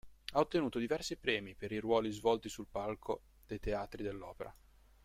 [0.33, 4.51] Ha ottenuto diversi premi per i ruoli svolti sul palco dei teatri dell'opera.